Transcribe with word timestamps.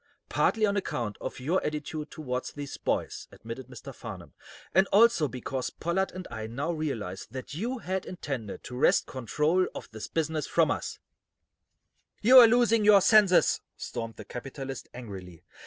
"Partly 0.29 0.65
on 0.65 0.75
account 0.75 1.15
of 1.21 1.39
your 1.39 1.63
attitude 1.63 2.09
toward 2.09 2.45
these 2.55 2.75
boys," 2.75 3.27
admitted 3.31 3.67
Mr. 3.67 3.93
Farnum, 3.93 4.33
"and 4.73 4.87
also 4.87 5.27
because 5.27 5.69
Pollard 5.69 6.11
and 6.11 6.27
I 6.31 6.47
now 6.47 6.71
realize 6.71 7.27
that 7.29 7.53
you 7.53 7.77
had 7.77 8.07
intended 8.07 8.63
to 8.63 8.75
wrest 8.75 9.05
control 9.05 9.67
of 9.75 9.91
this 9.91 10.07
business 10.07 10.47
from 10.47 10.71
us." 10.71 10.97
"You're 12.19 12.47
losing 12.47 12.83
your 12.83 12.99
senses," 13.01 13.61
Stormed 13.77 14.15
the 14.15 14.25
capitalist, 14.25 14.89
angrily. 14.91 15.43